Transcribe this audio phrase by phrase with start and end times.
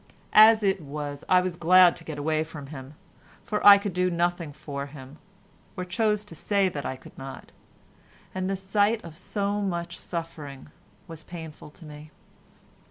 [0.33, 2.95] As it was, I was glad to get away from him,
[3.43, 5.19] for I could do nothing for him,
[5.77, 7.51] or chose to say that I could not,
[8.33, 10.71] and the sight of so much suffering
[11.07, 12.09] was painful to me.